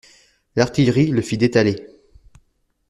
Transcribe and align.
L'artillerie 0.55 1.11
le 1.11 1.21
fit 1.21 1.37
détaler. 1.37 1.85